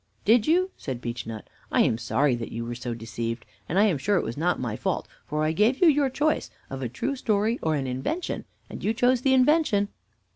[0.25, 1.47] "Did you?" said Beechnut.
[1.71, 4.59] "I am sorry that you were so deceived, and I am sure it was not
[4.59, 8.45] my fault, for I gave you your choice of a true story or an invention,
[8.67, 9.89] and you chose the invention."